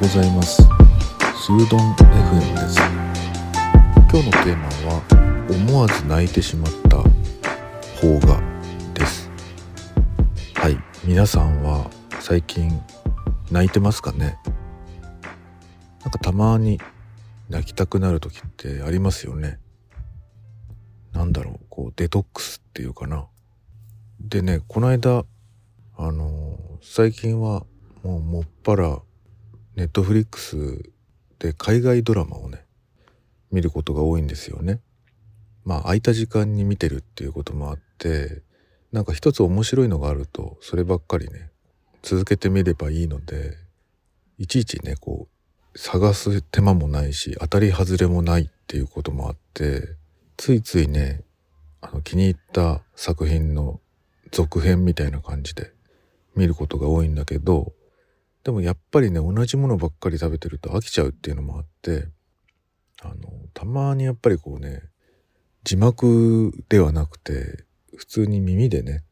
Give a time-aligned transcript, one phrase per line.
[0.00, 0.62] ございます。
[0.62, 2.78] スードン FM です。
[4.10, 7.02] 今日のテーマは思わず泣いてしまった
[8.00, 8.40] 邦画
[8.94, 9.30] です。
[10.54, 10.78] はい。
[11.04, 12.80] 皆さんは最近
[13.50, 14.38] 泣いてますかね？
[16.02, 16.80] なんかたまに
[17.50, 19.58] 泣きたくなる時ってありますよね。
[21.12, 21.60] なんだろう。
[21.68, 23.26] こうデトックスっていうかな。
[24.18, 25.24] でねこの間
[25.98, 27.66] あの最近は
[28.02, 28.98] もうもっぱら
[29.80, 30.82] ネットフリックス
[31.38, 32.66] で海外ドラマをね
[33.50, 34.78] 見ることが多いんですよね。
[35.64, 38.42] まあ空いた時間に見てるっていうこともあって
[38.92, 41.48] なんか一つ面白いのがあるとそればっかりね
[42.02, 43.56] 続けてみればいいので
[44.36, 45.28] いちいちねこ
[45.74, 49.96] う探す手間もないし当たり外れもないっていうこともあって
[50.36, 51.22] ついついね
[51.80, 53.80] あの気に入った作品の
[54.30, 55.72] 続編みたいな感じで
[56.36, 57.72] 見ることが多いんだけど
[58.44, 62.08] でもやっぱりね同じものばっかり食べてると飽きちゃうっていうのもあって
[63.02, 63.14] あの
[63.54, 64.82] たまにやっぱりこうね
[65.64, 67.64] 字幕ではなくて
[67.96, 69.04] 普通に耳でね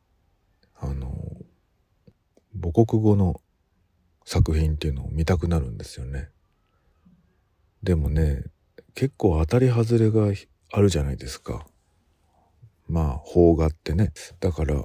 [0.80, 1.12] あの
[2.54, 3.40] 母国語の
[4.24, 6.28] 作品っていうのを見たくなるんですよね。
[7.82, 8.44] でもね
[8.94, 10.32] 結構当たり外れが
[10.72, 11.66] あるじゃないですか。
[12.88, 14.84] まあ邦画ってねだから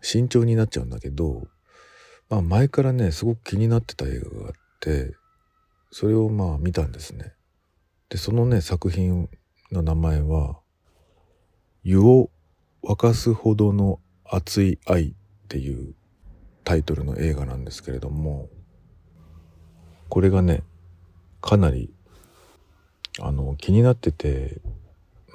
[0.00, 1.46] 慎重になっちゃうんだけど
[2.32, 5.12] まあ前からねすごく気になってた映画があって
[5.90, 7.34] それをまあ見たんですね。
[8.08, 9.28] でそのね作品
[9.70, 10.58] の名前は
[11.84, 12.30] 「湯を
[12.82, 15.14] 沸かすほどの熱い愛」っ
[15.48, 15.94] ていう
[16.64, 18.48] タイトルの映画なんですけれども
[20.08, 20.62] これがね
[21.42, 21.92] かなり
[23.20, 24.62] あの気になってて、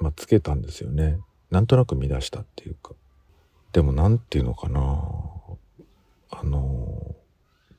[0.00, 1.20] まあ、つけたんですよね。
[1.52, 2.94] なんとなく見出したっていうか。
[3.70, 5.17] でも何て言うのかな。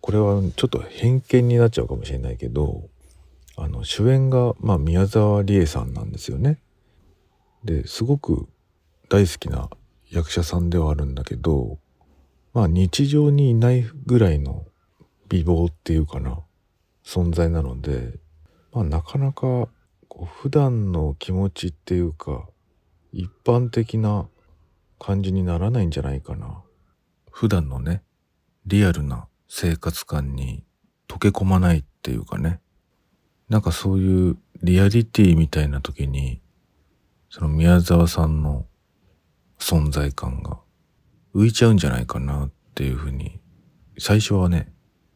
[0.10, 2.90] これはちょっと偏見になっちゃうかもしれないけど
[3.56, 6.60] あの主演が、まあ、宮沢りえさんなんですよね。
[7.64, 8.50] ですごく
[9.08, 9.70] 大好きな
[10.10, 11.78] 役者さんではあるんだけど
[12.56, 14.66] まあ日常にいないぐらいの
[15.28, 16.40] 美貌っていうかな
[17.06, 18.16] 存在なので、
[18.74, 19.70] まあ、なかなか
[20.08, 22.50] こう普段の気持ちっていうか
[23.14, 24.28] 一般的な
[24.98, 26.64] 感じにならないんじゃないかな。
[27.30, 28.02] 普段のね
[28.66, 30.64] リアルな生活感に
[31.08, 32.62] 溶け込まないっていうかね。
[33.50, 36.40] なんかそういうリアリティみたいな時に、
[37.32, 38.68] その宮沢さんの
[39.58, 40.60] 存在感が
[41.34, 43.40] 浮いちゃうんじゃないかなっていうふうに、
[43.98, 44.72] 最初はね、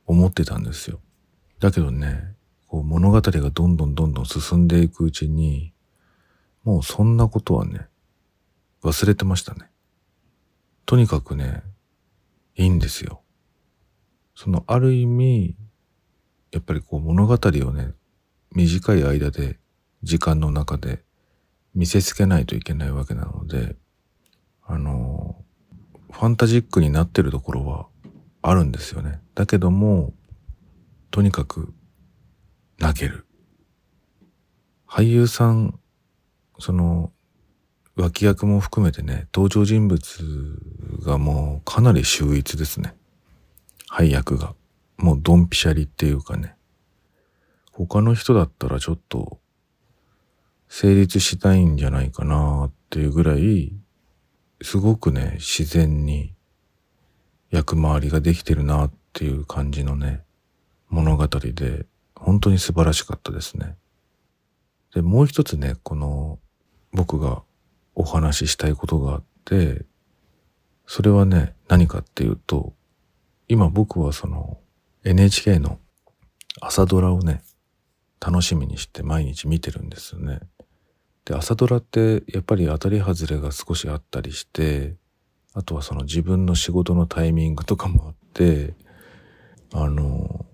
[0.08, 1.00] 思ってたんですよ。
[1.60, 2.36] だけどね、
[2.68, 5.74] こう物語がどんどんどんどん進んでいくうちに、
[6.64, 7.88] もうそんなことはね、
[8.82, 9.70] 忘れてましたね。
[10.86, 11.64] とにかくね、
[12.56, 13.23] いいんですよ。
[14.36, 15.56] そのある意味、
[16.52, 17.94] やっぱりこう物語をね、
[18.52, 19.60] 短い間で、
[20.04, 21.02] 時間の中で
[21.74, 23.76] 見せつけないといけないわけなので、
[24.66, 25.44] あの、
[26.12, 27.88] ファンタジックになってるところは
[28.42, 29.22] あるんですよね。
[29.34, 30.14] だけども、
[31.10, 31.74] とにかく
[32.80, 33.26] 泣ける。
[34.88, 35.80] 俳優さん、
[36.60, 37.12] その、
[37.96, 40.60] 脇役も含めてね、登場人物
[41.06, 42.96] がもうかなり秀逸ですね。
[43.94, 44.56] 配役が。
[44.98, 46.56] もうドンピシャリっていうかね。
[47.72, 49.40] 他の人だったらちょっと
[50.68, 53.72] 成立しないんじゃないかなっていうぐらい、
[54.64, 56.34] すごくね、自然に
[57.52, 60.24] 役回りができてるなっていう感じのね、
[60.90, 63.76] 物語で、本当に素晴らしかったですね。
[64.96, 66.40] で、もう一つね、この
[66.94, 67.44] 僕が
[67.94, 69.86] お話ししたいことがあって、
[70.88, 72.74] それはね、何かっていうと、
[73.54, 74.58] 今僕はその
[75.04, 75.78] NHK の
[76.60, 77.44] 朝ドラをね、
[78.20, 80.40] 楽しみにして毎日見てるんですよね。
[81.24, 84.96] で、朝ドラってやっぱり当たり外れが少しあったりして、
[85.54, 88.74] あとはその自分の仕事のタイミングとかもあって、
[89.72, 90.48] あの、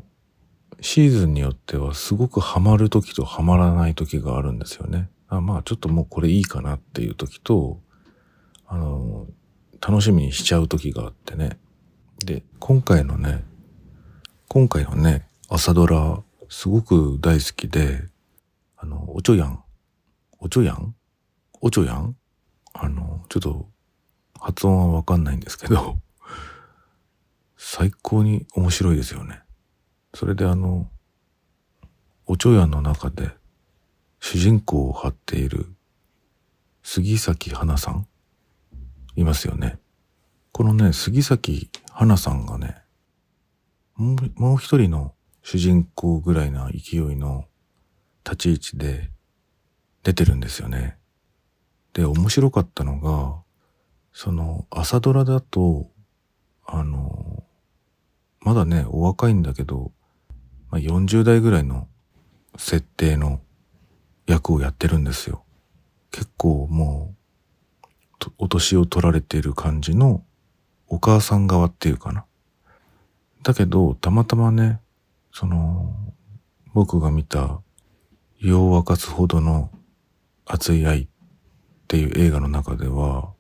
[0.82, 5.10] シーズンによってはすごくハマる時とハマらない時があるんですよね。
[5.30, 7.80] あまあちょっともうこれいいかなっていう時と、
[8.68, 9.26] あの、
[9.80, 11.58] 楽しみにしちゃう時があってね。
[12.26, 13.44] で、今回のね、
[14.48, 18.08] 今回のね、朝ドラ、すごく大好きで、
[18.78, 19.64] あの、おちょやん、
[20.40, 20.96] おちょやん？
[21.62, 22.16] おちょやん？
[22.74, 23.68] あの、ちょっと、
[24.40, 25.98] 発音はわかんないんですけど、
[27.58, 29.42] 最高に面白いですよね。
[30.14, 30.88] それであの、
[32.26, 33.32] おちょやんの中で、
[34.20, 35.68] 主人公を張っている、
[36.84, 38.08] 杉咲花さん、
[39.16, 39.78] いますよね。
[40.52, 41.70] このね、杉咲
[42.00, 42.78] 花さんがね、
[43.98, 47.44] もう一人の主人公ぐらいな勢いの
[48.24, 49.12] 立ち位置で
[50.04, 50.98] 出てるんですよね。
[51.92, 53.44] で、面白かったのが、
[54.14, 55.92] その朝ドラだと、
[56.66, 57.44] あの、
[58.40, 59.92] まだね、お若いんだけど、
[60.72, 61.90] まあ、40代ぐらいの
[62.58, 63.42] 設定の
[64.26, 65.44] 役をやってるんですよ。
[66.12, 67.14] 結構も
[68.24, 70.24] う、お年を取られている感じの
[70.90, 72.26] お母さん側っていうかな。
[73.44, 74.82] だけど、たまたまね、
[75.32, 75.94] その、
[76.74, 77.62] 僕が見た、
[78.38, 79.70] 湯を沸かすほどの
[80.46, 81.08] 熱い愛っ
[81.88, 83.34] ていう映画の中では、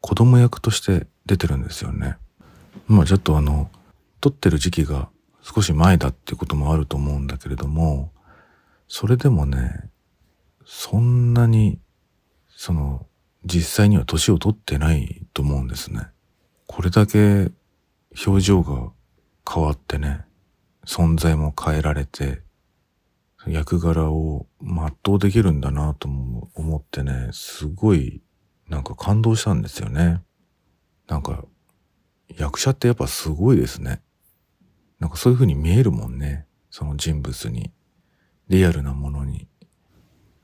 [0.00, 2.16] 子供役として出てるんですよね。
[2.86, 3.70] まあちょっとあの、
[4.20, 5.08] 撮ってる時期が
[5.42, 8.12] 少し前だってこともあると思うんだけれども、
[8.88, 9.90] それでもね、
[10.66, 11.78] そんなに、
[12.48, 13.06] その、
[13.44, 16.08] 実際には年を取ってないと思うんですね。
[16.66, 17.50] これだけ
[18.26, 18.92] 表情が
[19.48, 20.24] 変わってね、
[20.86, 22.42] 存在も変えられて、
[23.46, 28.22] 役柄を全うできるんだなと思ってね、すごい
[28.68, 30.22] なんか感動したんですよね。
[31.06, 31.44] なんか
[32.28, 34.02] 役者ってやっぱすごいですね。
[34.98, 36.46] なんかそういう風に見えるもんね。
[36.70, 37.72] その人物に。
[38.48, 39.36] リアルなものに。
[39.42, 39.46] い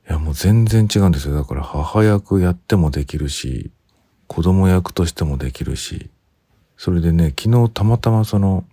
[0.07, 1.35] やもう全然違うんですよ。
[1.35, 3.71] だから母役やってもできるし、
[4.31, 6.09] 子供役としてもできるし。
[6.77, 8.63] それでね、昨日たまたまその、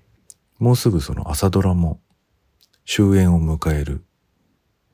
[0.60, 2.00] もうすぐその朝ドラも
[2.86, 4.04] 終焉を迎える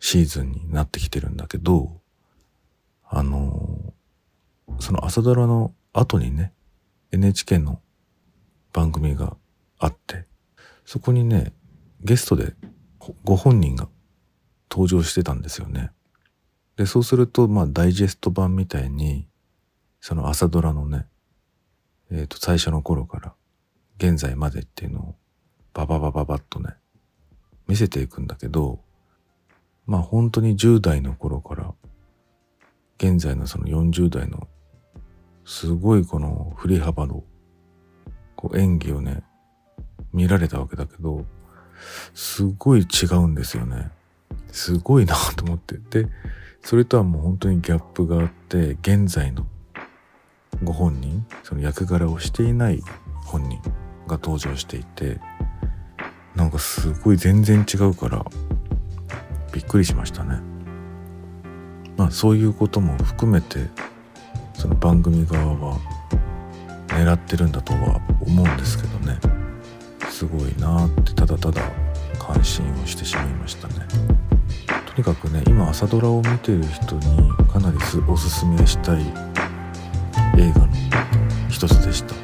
[0.01, 2.01] シーズンになってきてるんだけど、
[3.07, 3.93] あの、
[4.81, 6.55] その朝ドラの後にね、
[7.13, 7.83] NHK の
[8.73, 9.37] 番組が
[9.79, 10.25] あって、
[10.87, 11.53] そこにね、
[12.01, 12.55] ゲストで
[13.23, 13.87] ご本人が
[14.71, 15.91] 登場してたんですよね。
[16.79, 19.29] で、そうすると、まあ、ダイジェスト版みたいに、
[20.07, 21.07] その朝ドラのね、
[22.11, 23.35] えっ、ー、と、最初の頃から
[23.97, 25.15] 現在までっていうのを、
[25.73, 26.75] バババババッとね、
[27.67, 28.81] 見せていくんだけど、
[29.87, 31.73] まあ本当に10代の頃から、
[32.99, 34.47] 現在のその40代の、
[35.47, 37.25] すごいこの振り幅の、
[38.37, 39.23] こう演技をね、
[40.13, 41.25] 見られたわけだけど、
[42.13, 43.91] すごい違うんですよね。
[44.53, 45.79] すごいなと思って。
[45.79, 46.11] で、
[46.61, 49.47] それとはもう本当にギャップがあって、現在の
[50.63, 52.83] ご本人、その役柄をしていない
[53.25, 53.61] 本人
[54.07, 55.21] が登場していて、
[56.35, 58.25] なんかすごい全然違うから、
[59.53, 60.41] びっくりしましたね。
[61.97, 63.67] まあそういうことも含めて、
[64.55, 65.79] その番組側は
[66.89, 69.19] 狙ってるんだとは思うんですけどね。
[70.15, 71.61] すごいなってただただ
[72.21, 73.75] 感心をしてしまいましたね
[74.87, 77.77] とにかくね今朝ドラを見てる人にかなり
[78.09, 79.34] おすすめしたい
[80.37, 80.69] 映画の
[81.49, 82.15] 一つでした。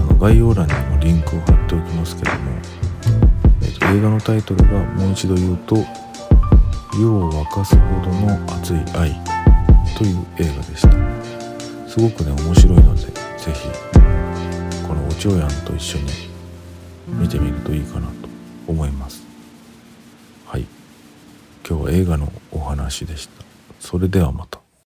[0.00, 2.38] あの概要欄にもリンクを貼っておきますけども、
[3.62, 5.76] えーと、映画のタイトルがもう一度言うと
[6.98, 9.20] 「湯を沸かすほどの熱い愛」
[9.96, 10.90] という映画でした。
[11.88, 13.02] すごくね面白いので
[13.36, 13.68] 是非
[14.86, 16.04] このおちょやんと一緒に
[17.08, 18.12] 見てみるといいかなと
[18.68, 19.24] 思います。
[20.46, 20.66] はい。
[21.68, 23.44] 今日は映画のお話でした。
[23.80, 24.59] それではまた。